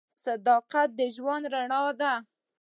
[0.25, 2.13] •صداقت د ژوند رڼا ده.